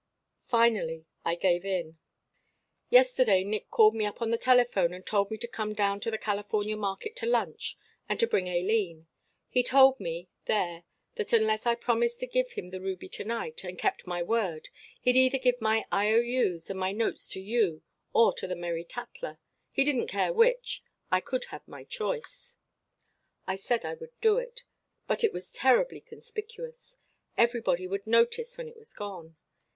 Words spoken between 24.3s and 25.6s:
it. But it was